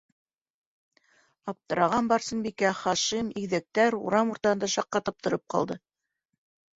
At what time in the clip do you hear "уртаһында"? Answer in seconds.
4.37-4.71